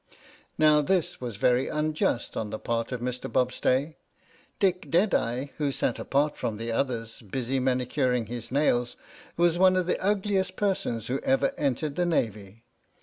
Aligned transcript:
"Now 0.57 0.81
this 0.81 1.21
was 1.21 1.35
very 1.35 1.67
unjust 1.67 2.35
on 2.35 2.49
the 2.49 2.57
part 2.57 2.91
of 2.91 3.01
Mr. 3.01 3.31
Bob 3.31 3.51
stay. 3.51 3.97
Dick 4.59 4.89
Deadeye, 4.89 5.49
who 5.59 5.71
sat 5.71 5.99
apart 5.99 6.35
from 6.37 6.57
the 6.57 6.71
others, 6.71 7.21
busy 7.21 7.59
manicuring 7.59 8.25
his 8.25 8.51
nails, 8.51 8.95
was 9.37 9.59
one 9.59 9.75
of 9.75 9.85
the 9.85 10.03
ugliest 10.03 10.55
persons 10.55 11.05
who 11.05 11.19
ever 11.19 11.53
entered 11.55 11.97
the 11.97 12.07
Navy. 12.07 12.63